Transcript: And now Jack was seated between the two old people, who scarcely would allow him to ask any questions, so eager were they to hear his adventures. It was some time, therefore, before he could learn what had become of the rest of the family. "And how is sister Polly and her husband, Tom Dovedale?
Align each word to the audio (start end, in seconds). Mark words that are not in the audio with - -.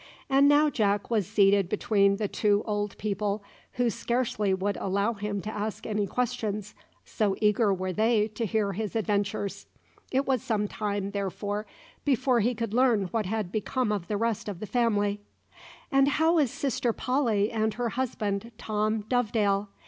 And 0.31 0.47
now 0.47 0.71
Jack 0.71 1.11
was 1.11 1.27
seated 1.27 1.69
between 1.69 2.15
the 2.15 2.27
two 2.27 2.63
old 2.65 2.97
people, 2.97 3.43
who 3.73 3.91
scarcely 3.91 4.51
would 4.51 4.75
allow 4.77 5.13
him 5.13 5.41
to 5.41 5.53
ask 5.53 5.85
any 5.85 6.07
questions, 6.07 6.73
so 7.05 7.35
eager 7.39 7.71
were 7.71 7.93
they 7.93 8.27
to 8.29 8.47
hear 8.47 8.73
his 8.73 8.95
adventures. 8.95 9.67
It 10.11 10.25
was 10.25 10.41
some 10.41 10.67
time, 10.67 11.11
therefore, 11.11 11.67
before 12.03 12.39
he 12.39 12.55
could 12.55 12.73
learn 12.73 13.09
what 13.11 13.27
had 13.27 13.51
become 13.51 13.91
of 13.91 14.07
the 14.07 14.17
rest 14.17 14.49
of 14.49 14.59
the 14.59 14.65
family. 14.65 15.21
"And 15.91 16.07
how 16.07 16.39
is 16.39 16.49
sister 16.49 16.93
Polly 16.93 17.51
and 17.51 17.75
her 17.75 17.89
husband, 17.89 18.53
Tom 18.57 19.01
Dovedale? 19.07 19.67